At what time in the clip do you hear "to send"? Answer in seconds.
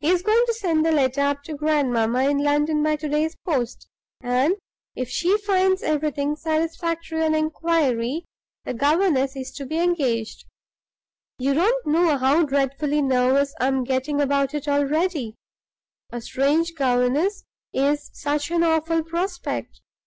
0.46-0.82